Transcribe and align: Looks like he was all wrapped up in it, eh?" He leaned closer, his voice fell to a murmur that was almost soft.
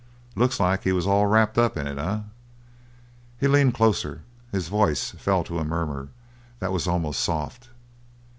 Looks 0.35 0.59
like 0.59 0.83
he 0.83 0.91
was 0.91 1.05
all 1.05 1.27
wrapped 1.27 1.59
up 1.59 1.77
in 1.77 1.85
it, 1.85 1.99
eh?" 1.99 2.21
He 3.39 3.47
leaned 3.47 3.75
closer, 3.75 4.23
his 4.51 4.67
voice 4.67 5.11
fell 5.11 5.43
to 5.43 5.59
a 5.59 5.63
murmur 5.63 6.07
that 6.59 6.71
was 6.71 6.87
almost 6.87 7.19
soft. 7.19 7.69